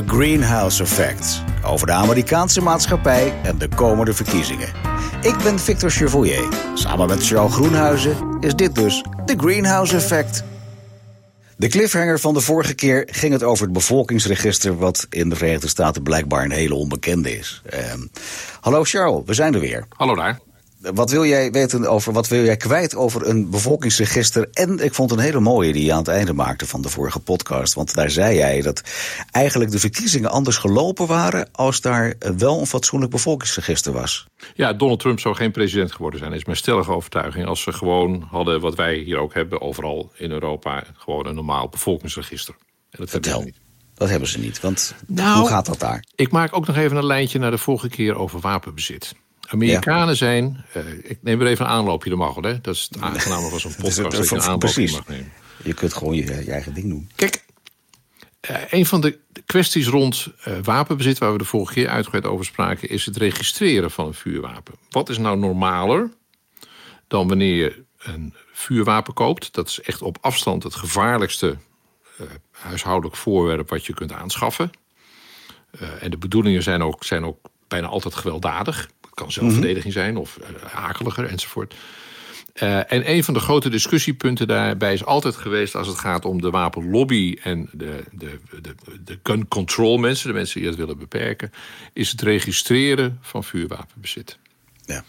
[0.00, 1.42] The Greenhouse Effect.
[1.64, 4.68] Over de Amerikaanse maatschappij en de komende verkiezingen.
[5.22, 6.48] Ik ben Victor Chevoyer.
[6.74, 10.44] Samen met Charles Groenhuizen is dit dus The Greenhouse Effect.
[11.56, 14.78] De cliffhanger van de vorige keer ging het over het bevolkingsregister...
[14.78, 17.62] wat in de Verenigde Staten blijkbaar een hele onbekende is.
[17.66, 18.00] Ehm,
[18.60, 19.86] hallo Charles, we zijn er weer.
[19.96, 20.38] Hallo daar.
[20.80, 24.48] Wat wil jij weten over, wat wil jij kwijt over een bevolkingsregister?
[24.52, 27.20] En ik vond een hele mooie die je aan het einde maakte van de vorige
[27.20, 27.74] podcast.
[27.74, 28.82] Want daar zei jij dat
[29.30, 34.26] eigenlijk de verkiezingen anders gelopen waren als daar wel een fatsoenlijk bevolkingsregister was.
[34.54, 36.32] Ja, Donald Trump zou geen president geworden zijn.
[36.32, 37.46] Is mijn stellige overtuiging.
[37.46, 41.68] Als ze gewoon hadden wat wij hier ook hebben, overal in Europa, gewoon een normaal
[41.68, 42.54] bevolkingsregister.
[42.90, 43.32] En dat Vertel.
[43.32, 43.68] Hebben ze niet.
[43.94, 46.04] Dat hebben ze niet, want nou, hoe gaat dat daar?
[46.14, 49.14] Ik maak ook nog even een lijntje naar de vorige keer over wapenbezit.
[49.52, 50.64] Amerikanen zijn...
[50.76, 52.60] Uh, ik neem er even een aanloopje, de mag hè?
[52.60, 55.32] Dat is het aangename van zo'n podcast, dat, je een aanloopje mag nemen.
[55.62, 57.10] Je kunt gewoon je, je eigen ding doen.
[57.14, 57.44] Kijk,
[58.50, 61.18] uh, een van de kwesties rond uh, wapenbezit...
[61.18, 62.88] waar we de vorige keer uitgebreid over spraken...
[62.88, 64.74] is het registreren van een vuurwapen.
[64.90, 66.10] Wat is nou normaler
[67.08, 69.54] dan wanneer je een vuurwapen koopt?
[69.54, 71.56] Dat is echt op afstand het gevaarlijkste
[72.50, 73.68] huishoudelijk voorwerp...
[73.68, 74.70] wat je kunt aanschaffen.
[76.00, 77.38] en de bedoelingen zijn ook, zijn ook
[77.68, 78.88] bijna altijd gewelddadig
[79.20, 81.74] kan zelfverdediging zijn of uh, akeliger enzovoort.
[82.62, 86.40] Uh, en een van de grote discussiepunten daarbij is altijd geweest als het gaat om
[86.40, 90.98] de wapenlobby en de, de, de, de gun control mensen, de mensen die dat willen
[90.98, 91.52] beperken,
[91.92, 94.38] is het registreren van vuurwapenbezit.
[94.84, 95.04] Ja.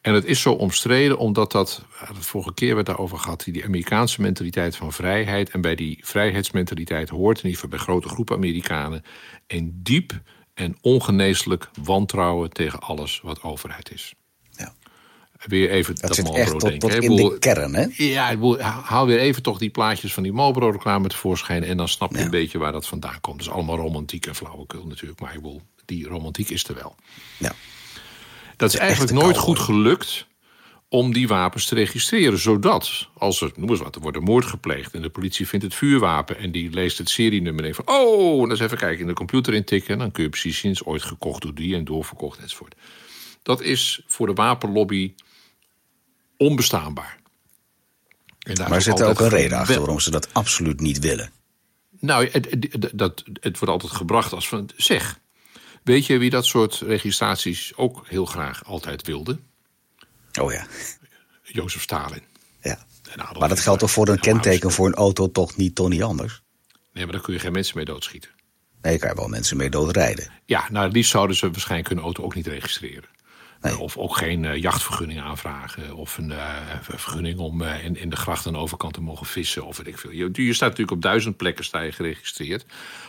[0.00, 4.20] En het is zo omstreden omdat dat, de vorige keer werd daarover gehad, die Amerikaanse
[4.20, 5.50] mentaliteit van vrijheid.
[5.50, 9.02] En bij die vrijheidsmentaliteit hoort, in ieder geval bij grote groepen Amerikanen,
[9.46, 10.20] een diep
[10.54, 14.14] en ongeneeslijk wantrouwen tegen alles wat overheid is.
[14.50, 14.74] Ja.
[15.44, 17.86] Weer even dat, dat Marlboro tot, tot in de kern, hè?
[17.96, 21.64] Ja, haal weer even toch die plaatjes van die Marlboro-reclame tevoorschijn...
[21.64, 23.38] en dan snap je een beetje waar dat vandaan komt.
[23.38, 25.36] Dat is allemaal romantiek en flauwekul natuurlijk, maar
[25.84, 26.94] die romantiek is er wel.
[27.38, 27.52] Ja.
[28.56, 30.26] Dat is eigenlijk nooit goed gelukt
[30.88, 32.38] om die wapens te registreren.
[32.38, 34.94] Zodat, als er, noem eens wat, er wordt een moord gepleegd...
[34.94, 37.64] en de politie vindt het vuurwapen en die leest het serienummer...
[37.64, 39.92] en van, oh, dan eens even kijken, in de computer intikken...
[39.92, 42.74] en dan kun je precies zien, is ooit gekocht door die en doorverkocht enzovoort.
[43.42, 45.14] Dat is voor de wapenlobby
[46.36, 47.18] onbestaanbaar.
[48.38, 51.30] En maar zit er ook een reden achter waarom ze dat absoluut niet willen?
[52.00, 55.22] Nou, het, het, dat, het wordt altijd gebracht als van, zeg...
[55.84, 59.38] Weet je wie dat soort registraties ook heel graag altijd wilde?
[60.40, 60.66] Oh ja.
[61.42, 62.22] Jozef Stalin.
[62.62, 62.78] Ja.
[63.38, 66.42] Maar dat geldt toch voor een kenteken voor een auto toch niet, toch niet anders?
[66.92, 68.30] Nee, maar daar kun je geen mensen mee doodschieten.
[68.82, 70.30] Nee, je kan je wel mensen mee doodrijden.
[70.44, 73.08] Ja, nou, liefst zouden ze waarschijnlijk hun auto ook niet registreren.
[73.60, 73.78] Nee.
[73.78, 75.94] Of ook geen uh, jachtvergunning aanvragen.
[75.94, 79.26] Of een uh, vergunning om uh, in, in de gracht aan de overkant te mogen
[79.26, 79.66] vissen.
[79.66, 80.10] Of weet ik veel.
[80.10, 82.64] Je, je staat natuurlijk op duizend plekken sta je geregistreerd.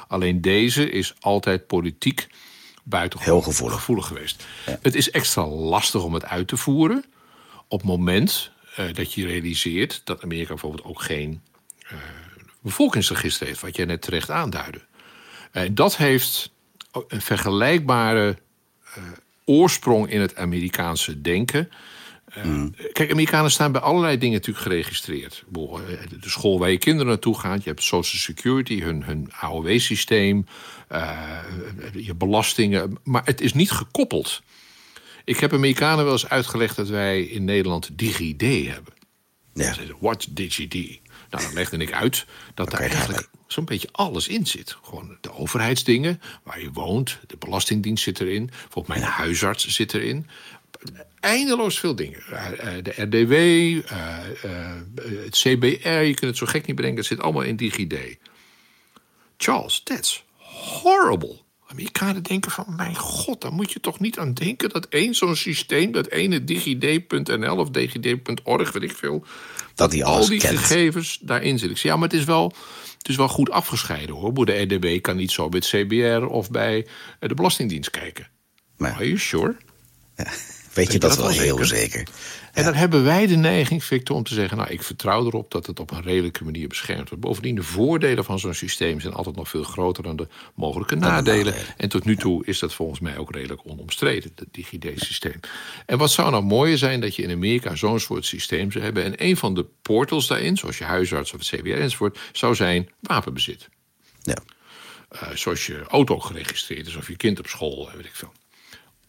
[0.07, 2.27] Alleen deze is altijd politiek
[2.83, 3.77] buitengewoon Heel gevoelig.
[3.77, 4.45] gevoelig geweest.
[4.81, 7.05] Het is extra lastig om het uit te voeren
[7.67, 11.41] op het moment uh, dat je realiseert dat Amerika bijvoorbeeld ook geen
[11.91, 11.97] uh,
[12.61, 14.81] bevolkingsregister heeft, wat jij net terecht aanduidde.
[15.51, 16.51] En dat heeft
[17.07, 18.37] een vergelijkbare
[18.97, 19.03] uh,
[19.45, 21.69] oorsprong in het Amerikaanse denken.
[22.43, 22.75] Mm.
[22.91, 25.43] Kijk, Amerikanen staan bij allerlei dingen natuurlijk geregistreerd.
[25.49, 30.45] De school waar je kinderen naartoe gaat, je hebt Social Security, hun, hun AOW-systeem,
[30.91, 31.39] uh,
[31.93, 32.97] je belastingen.
[33.03, 34.41] Maar het is niet gekoppeld
[35.25, 38.93] ik heb Amerikanen wel eens uitgelegd dat wij in Nederland DigiD hebben.
[39.53, 39.75] Ja.
[39.99, 40.73] What DigiD?
[41.29, 44.77] Nou, dan legde ik uit dat daar eigenlijk zo'n beetje alles in zit.
[44.83, 48.49] Gewoon de overheidsdingen, waar je woont, de Belastingdienst zit erin.
[48.69, 50.27] Volgens mijn huisarts zit erin.
[51.19, 52.21] Eindeloos veel dingen.
[52.29, 54.17] Eh, eh, de RDW, uh,
[55.23, 56.99] het CBR, je kunt het zo gek niet bedenken.
[56.99, 58.17] Het zit allemaal in DigiD.
[59.37, 60.23] Charles, that's
[60.81, 61.44] horrible.
[61.67, 64.69] Amerikanen denken van, mijn god, daar moet je toch niet aan denken...
[64.69, 69.25] dat één zo'n systeem, dat ene digid.nl of digid.org, weet ik veel...
[69.75, 70.57] dat die al die kent.
[70.57, 71.69] gegevens daarin zitten.
[71.69, 72.53] Ik zeg, ja, maar het is wel,
[72.97, 74.45] het is wel goed afgescheiden, hoor.
[74.45, 76.87] De RDB kan niet zo bij het CBR of bij
[77.19, 78.29] de Belastingdienst kijken.
[78.77, 79.57] Maar, Are you sure?
[80.15, 80.31] Ja,
[80.75, 82.07] weet je dat, wel heel zeker?
[82.53, 84.57] En dan hebben wij de neiging, Victor, om te zeggen...
[84.57, 87.23] nou, ik vertrouw erop dat het op een redelijke manier beschermd wordt.
[87.23, 90.03] Bovendien, de voordelen van zo'n systeem zijn altijd nog veel groter...
[90.03, 91.53] dan de mogelijke nadelen.
[91.77, 95.39] En tot nu toe is dat volgens mij ook redelijk onomstreden, het DigiD-systeem.
[95.85, 99.03] En wat zou nou mooier zijn dat je in Amerika zo'n soort systeem zou hebben...
[99.03, 102.19] en een van de portals daarin, zoals je huisarts of het CBR enzovoort...
[102.31, 103.69] zou zijn wapenbezit.
[104.21, 104.37] Ja.
[105.13, 108.31] Uh, zoals je auto geregistreerd is of je kind op school, weet ik veel.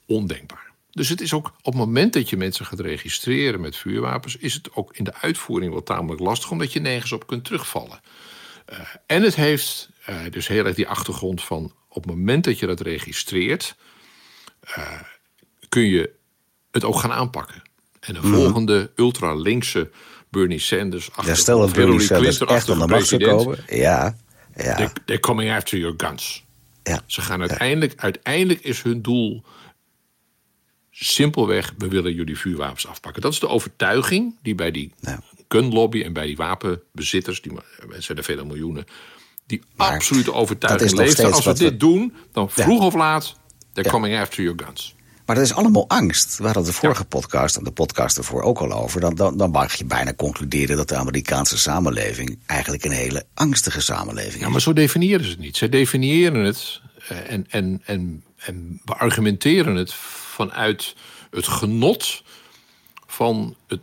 [0.06, 0.74] Ondenkbaar.
[0.96, 4.54] Dus het is ook op het moment dat je mensen gaat registreren met vuurwapens, is
[4.54, 8.00] het ook in de uitvoering wel tamelijk lastig, omdat je nergens op kunt terugvallen.
[8.72, 12.58] Uh, en het heeft uh, dus heel erg die achtergrond van op het moment dat
[12.58, 13.76] je dat registreert,
[14.60, 15.00] eh,
[15.68, 16.12] kun je
[16.70, 17.62] het ook gaan aanpakken.
[18.00, 19.90] En de volgende ultra-linkse
[20.28, 21.10] Bernie Sanders...
[21.24, 23.58] Ja, stel dat Bernie Sanders echt aan de macht zou komen.
[23.66, 24.16] Ja,
[24.54, 24.74] ja.
[24.74, 26.44] They, they're coming after your guns.
[26.82, 27.02] Ja.
[27.06, 29.44] Ze gaan uiteindelijk, uiteindelijk is hun doel
[30.98, 33.22] simpelweg, we willen jullie vuurwapens afpakken.
[33.22, 35.20] Dat is de overtuiging die bij die Ja.
[35.48, 37.52] gunlobby en bij die wapenbezitters, die
[37.98, 38.84] zijn er vele miljoenen,
[39.46, 41.24] die Maar absolute overtuiging leeft.
[41.24, 42.62] Als we dit we- doen, dan Ja.
[42.62, 43.36] vroeg of laat,
[43.72, 43.94] they're Ja.
[43.94, 44.94] coming after your guns.
[45.26, 46.38] Maar dat is allemaal angst.
[46.38, 49.00] We hadden de vorige podcast en de podcast ervoor ook al over.
[49.00, 53.80] Dan, dan, dan mag je bijna concluderen dat de Amerikaanse samenleving eigenlijk een hele angstige
[53.80, 54.52] samenleving Ja, is.
[54.52, 55.56] maar zo definiëren ze het niet.
[55.56, 60.94] Ze definiëren het en, en, en, en beargumenteren het vanuit
[61.30, 62.22] het genot
[63.06, 63.80] van het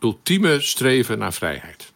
[0.00, 1.92] ultieme streven naar vrijheid.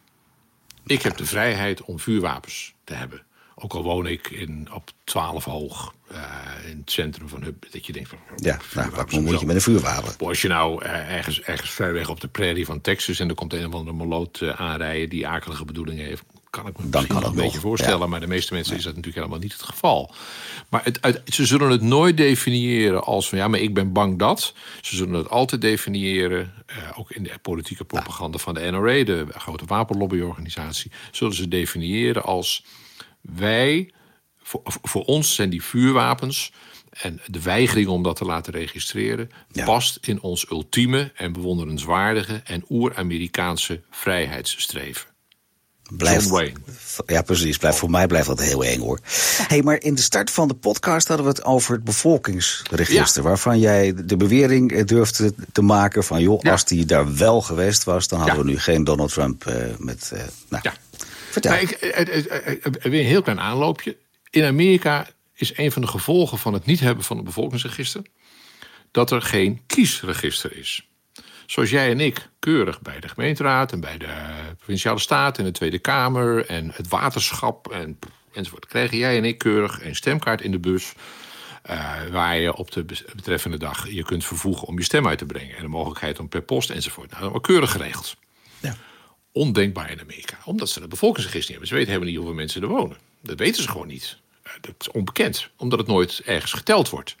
[0.85, 3.25] Ik heb de vrijheid om vuurwapens te hebben.
[3.55, 7.71] Ook al woon ik in, op 12 hoog eh, in het centrum van Hub.
[7.71, 8.17] Dat je denkt van.
[8.35, 10.27] Ja, nou, wat moet je met een vuurwapen?
[10.27, 13.19] Als je nou eh, ergens, ergens ver weg op de prairie van Texas...
[13.19, 16.23] en er komt een of andere moloot eh, aanrijden die akelige bedoelingen heeft...
[16.49, 17.99] kan ik me kan het een beetje nog, voorstellen.
[17.99, 18.05] ja.
[18.07, 20.13] Maar de meeste mensen is dat natuurlijk helemaal niet het geval.
[20.69, 23.37] Maar het, uit- ze zullen het nooit definiëren als van...
[23.37, 24.53] ja, maar ik ben bang dat.
[24.81, 29.03] Ze zullen het altijd definiëren, eh, ook in de politieke propaganda van de NRA...
[29.03, 30.91] de grote wapenlobbyorganisatie...
[31.11, 32.63] zullen ze definiëren als
[33.21, 33.91] wij...
[34.43, 36.51] Voor, voor ons zijn die vuurwapens
[36.89, 39.65] en de weigering om dat te laten registreren Ja.
[39.65, 45.07] past in ons ultieme en bewonderenswaardige en oer-Amerikaanse vrijheidsstreven.
[45.89, 46.29] Blijft.
[47.05, 47.57] Ja, precies.
[47.57, 48.99] Blijft, voor mij blijft dat heel eng hoor.
[49.47, 53.23] Hey, maar in de start van de podcast hadden we het over het bevolkingsregister.
[53.23, 56.21] Waarvan jij de bewering eh, durfde te maken van...
[56.21, 56.51] joh, Ja.
[56.51, 58.07] als die daar wel geweest was...
[58.07, 58.43] dan hadden Ja.
[58.43, 60.11] we nu geen Donald Trump eh, met...
[60.13, 60.73] eh, nou, Ja.
[61.31, 61.51] vertel.
[61.51, 61.77] Maar ik,
[62.81, 63.97] weer een heel klein aanloopje.
[64.29, 68.01] In Amerika is een van de gevolgen van het niet hebben van een bevolkingsregister
[68.91, 70.86] dat er geen kiesregister is.
[71.47, 74.07] Zoals jij en ik keurig bij de gemeenteraad en bij de
[74.57, 77.99] provinciale staat en de Tweede Kamer en het waterschap en,
[78.33, 78.65] enzovoort.
[78.65, 80.93] Krijgen jij en ik keurig een stemkaart in de bus.
[81.61, 82.85] eh, waar je op de
[83.15, 85.55] betreffende dag je kunt vervoegen om je stem uit te brengen.
[85.55, 87.09] En de mogelijkheid om per post enzovoort.
[87.09, 88.15] Nou, allemaal keurig geregeld.
[88.59, 88.75] Ja.
[89.31, 90.37] Ondenkbaar in Amerika.
[90.45, 91.67] Omdat ze een bevolkingsregister niet hebben.
[91.67, 92.97] Ze weten helemaal niet hoeveel mensen er wonen.
[93.21, 94.17] Dat weten ze gewoon niet.
[94.43, 95.49] Eh, Dat is onbekend.
[95.57, 97.15] Omdat het nooit ergens geteld wordt.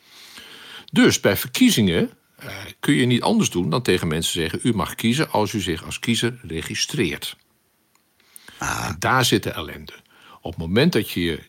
[0.91, 4.95] Dus bij verkiezingen eh, kun je niet anders doen dan tegen mensen zeggen: u mag
[4.95, 7.37] kiezen als u zich als kiezer registreert.
[8.59, 9.93] En daar zit de ellende.
[10.41, 11.39] Op het moment dat je je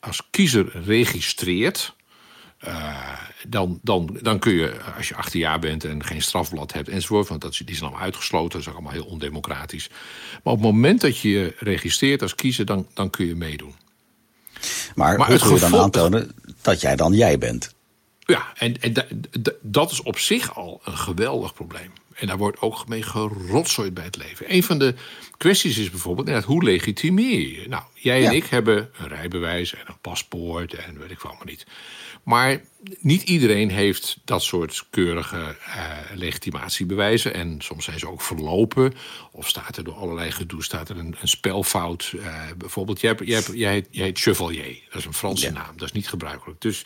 [0.00, 1.94] als kiezer registreert.
[2.58, 3.12] eh,
[3.48, 7.28] dan, dan, dan kun je, als je 18 jaar bent en geen strafblad hebt enzovoort,
[7.28, 9.88] want dat die zijn allemaal uitgesloten, dat is allemaal heel ondemocratisch.
[10.42, 13.74] Maar op het moment dat je je registreert als kiezer, dan, dan kun je meedoen.
[14.94, 17.75] maar maar hoe het kun je dan aantonen dat jij dan jij bent?
[18.26, 19.06] Ja, en, en da-
[19.40, 21.92] da- dat is op zich al een geweldig probleem.
[22.16, 24.52] En daar wordt ook mee gerotzooid bij het leven.
[24.54, 24.94] Een van de
[25.36, 27.68] kwesties is bijvoorbeeld, hoe legitimeer je?
[27.68, 28.28] Nou, jij Ja.
[28.28, 31.66] en ik hebben een rijbewijs en een paspoort en weet ik wel maar niet.
[32.22, 32.60] Maar
[33.00, 37.34] niet iedereen heeft dat soort keurige eh, legitimatiebewijzen.
[37.34, 38.94] En soms zijn ze ook verlopen.
[39.32, 42.12] Of staat er door allerlei gedoe staat er een, een spelfout.
[42.20, 44.78] eh, bijvoorbeeld, jij, hebt- jij, hebt- jij, heet, jij heet Chevalier.
[44.88, 45.76] Dat is een Franse naam.
[45.76, 46.60] Dat is niet gebruikelijk.
[46.60, 46.82] Dus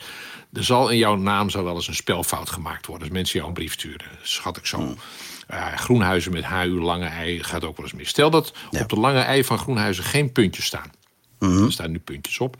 [0.53, 3.07] er zal in jouw naam zal wel eens een spelfout gemaakt worden.
[3.07, 4.07] Als mensen jou een brief sturen.
[4.21, 4.95] Schat ik zo.
[5.47, 8.09] Eh, Groenhuizen met HU, lange ei, gaat ook wel eens mis.
[8.09, 8.81] Stel dat Ja.
[8.81, 10.91] op de lange ei van Groenhuizen geen puntjes staan.
[11.39, 12.57] Er staan nu puntjes op.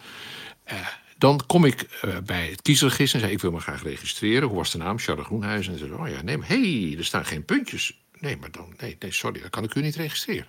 [0.63, 0.75] Eh,
[1.17, 4.47] dan kom ik eh, bij het kiesregister en zeg ik wil me graag registreren.
[4.47, 4.99] Hoe was de naam?
[4.99, 5.73] Charles Groenhuizen.
[5.73, 7.99] En ze oh ja, nee, maar hey, er staan geen puntjes.
[8.19, 10.47] Nee, maar dan, nee, nee, sorry, dan kan ik u niet registreren.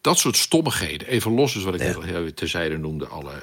[0.00, 3.42] Dat soort stommigheden, even los is wat ik al heel terzijde noemde, alle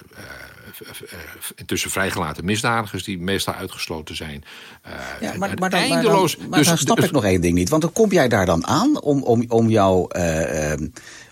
[1.56, 4.44] intussen vrijgelaten misdadigers die meestal uitgesloten zijn.
[4.82, 6.38] Eh, Ja, maar, maar, dan, maar, dan, eindeloos.
[6.38, 7.70] maar Dus- dan snap dus- ik nog één ding niet.
[7.70, 10.80] Want dan kom jij daar dan aan om, om, om jou eh, eh,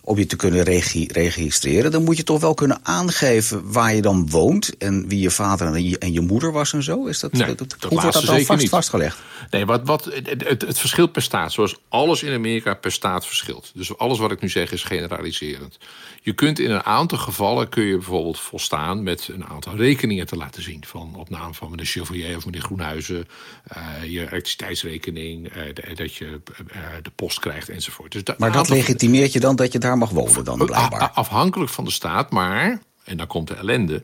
[0.06, 1.92] om je te kunnen regi- registreren.
[1.92, 5.68] Dan moet je toch wel kunnen aangeven waar je dan woont en wie je vader
[5.68, 7.06] en je, en je moeder was en zo.
[7.06, 8.70] Is dat, Nee, dat, dat hoe wordt dat dan vast, niet.
[8.70, 9.18] vastgelegd?
[9.50, 11.52] Nee, wat, wat, het, het, het verschilt per staat.
[11.52, 13.72] Zoals alles in Amerika per staat verschilt.
[13.74, 15.78] Dus alles wat ik nu zeg is generaliserend.
[16.22, 20.36] Je kunt in een aantal gevallen kun je bijvoorbeeld volstaan met een aantal rekeningen te
[20.36, 20.84] laten zien.
[20.88, 23.28] Van op naam van meneer Chevalier of meneer Groenhuizen.
[23.68, 25.48] eh, je elektriciteitsrekening.
[25.48, 26.42] eh, dat je
[26.72, 28.12] eh, de post krijgt enzovoort.
[28.12, 31.10] Dus Maar dat legitimeert je dan dat je daar mag wonen dan blijkbaar?
[31.10, 34.04] Afhankelijk van de staat, maar, en dan komt de ellende.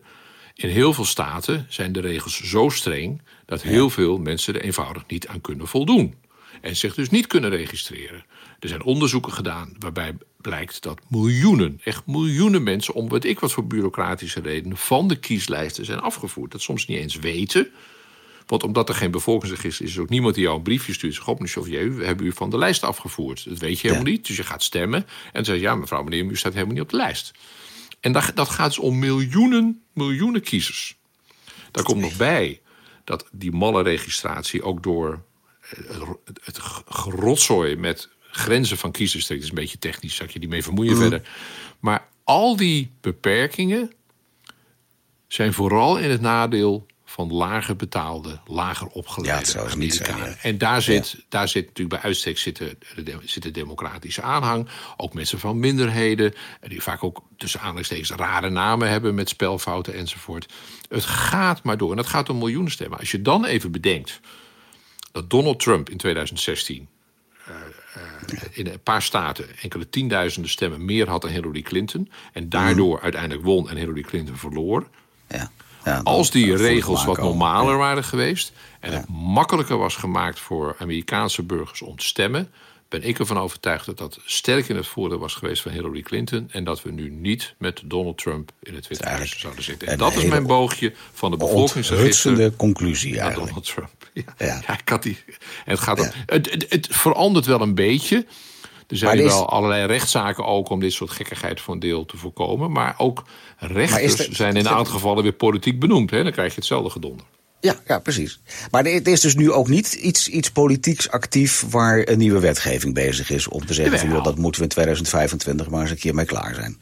[0.53, 5.03] In heel veel staten zijn de regels zo streng dat heel veel mensen er eenvoudig
[5.07, 6.15] niet aan kunnen voldoen.
[6.61, 8.25] en zich dus niet kunnen registreren.
[8.59, 13.51] Er zijn onderzoeken gedaan waarbij blijkt dat miljoenen, echt miljoenen mensen, om weet ik wat
[13.51, 16.51] voor bureaucratische redenen, van de kieslijsten zijn afgevoerd.
[16.51, 17.71] Dat soms niet eens weten.
[18.49, 21.13] Want omdat er geen bevolkingsregister is, is er ook niemand die jou een briefje stuurt.
[21.13, 23.49] Zegt, God, meneer we hebben u van de lijst afgevoerd.
[23.49, 24.27] Dat weet je helemaal niet.
[24.27, 24.99] Dus je gaat stemmen.
[24.99, 27.31] En dan zeg je, ja, mevrouw, meneer, u staat helemaal niet op de lijst.
[27.99, 30.97] En dat, dat gaat dus om miljoenen, miljoenen kiezers.
[31.71, 32.61] Daar komt nog bij
[33.03, 35.23] dat die malle registratie ook door
[35.59, 36.09] eh,
[36.43, 39.27] het gerotzooi met grenzen van kiezers.
[39.27, 40.99] Dat is een beetje technisch, ik je die mee vermoeien mm.
[40.99, 41.29] verder.
[41.79, 43.91] Maar al die beperkingen
[45.27, 50.37] zijn vooral in het nadeel van lager betaalde, lager opgeleide ja, Amerikanen.
[50.41, 52.77] En daar zit, daar zit natuurlijk bij uitstek zitten,
[53.23, 54.67] zit de democratische aanhang.
[54.97, 60.53] Ook mensen van minderheden, die vaak ook tussen aanhalingstekens rare namen hebben met spelfouten enzovoort.
[60.89, 61.91] Het gaat maar door.
[61.91, 62.99] En dat gaat om miljoenen stemmen.
[62.99, 64.19] Als je dan even bedenkt
[65.11, 66.87] dat Donald Trump in 2016
[67.47, 67.55] uh,
[67.97, 72.11] uh, in een paar staten enkele tienduizenden stemmen meer had dan Hillary Clinton.
[72.33, 73.03] En daardoor mm.
[73.03, 74.87] uiteindelijk won en Hillary Clinton verloor.
[75.27, 75.51] Ja.
[75.85, 81.43] Ja, Als die regels wat normaler waren geweest en het makkelijker was gemaakt voor Amerikaanse
[81.43, 82.51] burgers om te stemmen,
[82.89, 86.49] ben ik ervan overtuigd dat dat sterk in het voordeel was geweest van Hillary Clinton.
[86.51, 89.87] En dat we nu niet met Donald Trump in het Witte Huis zouden zitten.
[89.87, 92.51] En dat is mijn boogje van de bevolkingsregister.
[92.51, 93.47] conclusie eigenlijk.
[93.47, 93.89] Donald Trump.
[94.37, 94.73] Ja, ja.
[94.79, 95.17] ik had die.
[95.65, 98.25] Het, gaat het, het, het verandert wel een beetje.
[98.89, 102.71] Er zijn wel allerlei rechtszaken ook om dit soort gekkigheid voor een deel te voorkomen.
[102.71, 103.23] Maar ook
[103.57, 106.11] rechters zijn in een aantal gevallen weer politiek benoemd.
[106.11, 106.23] Hè?
[106.23, 107.25] Dan krijg je hetzelfde gedonder.
[107.61, 108.39] Ja, ja, precies.
[108.71, 112.93] Maar er is dus nu ook niet iets, iets politieks actief waar een nieuwe wetgeving
[112.93, 116.15] bezig is om te zeggen: van, dat moeten we in 2025 maar eens een keer
[116.15, 116.77] mee klaar zijn.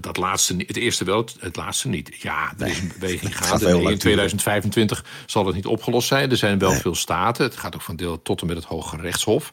[0.00, 2.16] Dat, laatste, het eerste wel, het laatste niet.
[2.18, 3.90] Ja, er is een beweging gaande.
[3.90, 6.30] In 2025 zal het niet opgelost zijn.
[6.30, 7.44] Er zijn wel veel staten.
[7.44, 9.50] Het gaat ook van deel tot en met het Hoge Rechtshof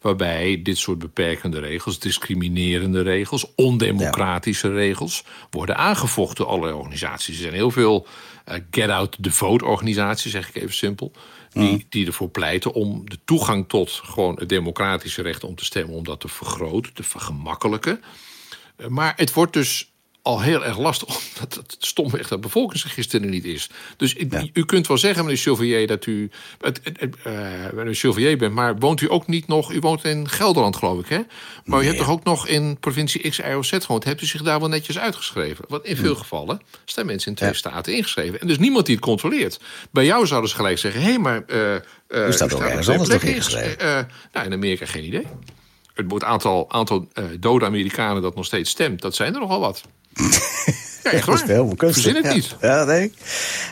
[0.00, 7.36] waarbij dit soort beperkende regels, discriminerende regels, ondemocratische regels worden aangevochten door allerlei organisaties.
[7.36, 8.06] Er zijn heel veel
[8.48, 11.12] uh, get-out the vote organisaties, zeg ik even simpel,
[11.52, 11.82] die, mm.
[11.88, 16.04] die ervoor pleiten om de toegang tot gewoon het democratische recht om te stemmen, om
[16.04, 18.02] dat te vergroten, te vergemakkelijken.
[18.76, 19.89] Uh, maar het wordt dus
[20.22, 23.70] al heel erg lastig, omdat het stomweg dat bevolkingsregister er niet is.
[23.96, 24.16] Dus
[24.52, 26.80] u kunt wel zeggen, meneer Chauvier, dat u het,
[27.26, 27.32] uh,
[27.74, 31.08] meneer Chauvier bent, maar woont u ook niet nog, u woont in Gelderland geloof ik,
[31.08, 31.20] hè?
[31.64, 34.26] Maar u hebt toch ook nog in provincie X, Y of Z gewoond, hebt u
[34.26, 35.64] zich daar wel netjes uitgeschreven?
[35.68, 38.40] Want in veel gevallen staan mensen in twee staten ingeschreven.
[38.40, 39.60] En dus niemand die het controleert.
[39.90, 41.42] Bij jou zouden ze gelijk zeggen, hé, hey, maar...
[41.46, 41.74] Uh,
[42.08, 44.08] uh, u staat ook ergens anders nog ingeschreven.
[44.32, 45.26] nou, in Amerika geen idee.
[46.08, 47.08] Het aantal, aantal
[47.40, 49.82] dode Amerikanen dat nog steeds stemt, dat zijn er nogal wat.
[51.02, 52.14] Ja, echt dat is helemaal kunstig.
[52.14, 52.56] het niet.
[52.60, 53.12] Ja, nee.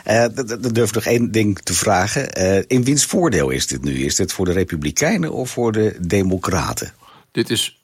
[0.07, 2.41] Uh, dan durf ik nog één ding te vragen.
[2.41, 4.05] Uh, in wiens voordeel is dit nu?
[4.05, 6.93] Is dit voor de Republikeinen of voor de Democraten?
[7.31, 7.81] Dit is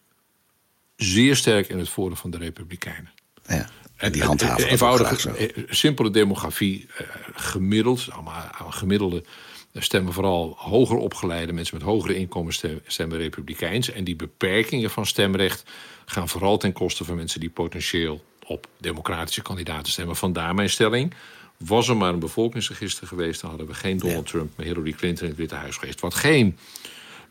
[0.95, 3.11] zeer sterk in het voordeel van de Republikeinen.
[3.47, 3.69] Ja.
[3.95, 6.87] En die handhaven eenvoudige, eh, simpele demografie,
[7.33, 9.23] gemiddeld, allemaal gemiddelde
[9.83, 13.91] stemmen vooral hoger opgeleide mensen met hogere inkomens stemmen republikeins.
[13.91, 15.63] En die beperkingen van stemrecht
[16.05, 20.15] gaan vooral ten koste van mensen die potentieel op democratische kandidaten stemmen.
[20.15, 21.13] Vandaar mijn stelling.
[21.57, 25.23] Was er maar een bevolkingsregister geweest, dan hadden we geen Donald Trump, maar Hillary Clinton
[25.23, 25.99] in het Witte Huis geweest.
[25.99, 26.57] Wat geen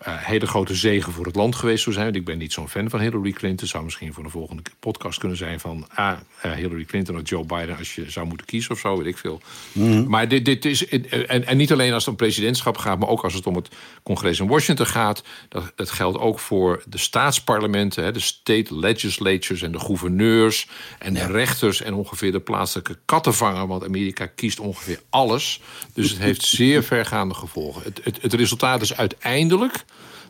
[0.05, 2.07] hele grote zegen voor het land geweest zou zijn.
[2.07, 3.69] Want ik ben niet zo'n fan van Hillary Clinton.
[3.69, 7.45] Zou misschien voor de volgende podcast kunnen zijn van ah, uh, Hillary Clinton of Joe
[7.45, 9.41] Biden als je zou moeten kiezen of zo, weet ik veel.
[9.73, 10.09] Mhm.
[10.09, 10.89] Maar dit, dit is.
[10.89, 13.69] En, en niet alleen als het om presidentschap gaat, maar ook als het om het
[14.03, 15.23] congres in Washington gaat.
[15.49, 21.15] Dat, dat geldt ook voor de staatsparlementen, hè, de state legislatures en de gouverneurs en
[21.15, 23.67] de rechters en ongeveer de plaatselijke kattenvanger.
[23.67, 25.61] Want Amerika kiest ongeveer alles.
[25.93, 27.83] Dus het heeft zeer vergaande gevolgen.
[27.83, 29.84] Het, het, het resultaat is uiteindelijk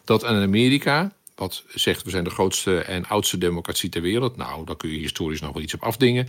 [0.05, 4.37] dat in Amerika, wat zegt we zijn de grootste en oudste democratie ter wereld.
[4.37, 6.29] Nou, daar kun je historisch nog wel iets op afdingen.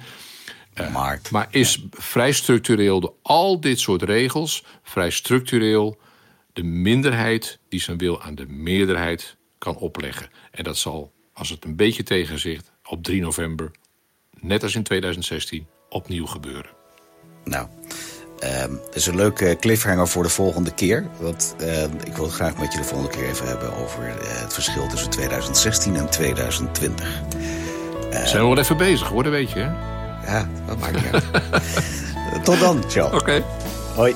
[0.82, 5.98] Uh, maar, maar is vrij structureel door al dit soort regels, vrij structureel
[6.54, 10.30] de minderheid die zijn wil aan de meerderheid kan opleggen.
[10.52, 13.72] En dat zal, als het een beetje tegenzigt, op 3 november,
[14.40, 16.72] net als in 2016, opnieuw gebeuren.
[17.44, 17.68] Nou,
[18.44, 21.08] Uh, dat is een leuke cliffhanger voor de volgende keer.
[21.20, 24.14] Want uh, ik wil het graag met je de volgende keer even hebben over uh,
[24.18, 27.22] het verschil tussen 2016 en 2020.
[28.10, 29.70] Zijn we wel even bezig hoor, dat weet je hè?
[30.32, 31.24] Ja, dat maakt niet uit.
[32.44, 33.16] Tot dan, ciao.
[33.16, 33.44] Oké.
[33.96, 34.16] Hoi.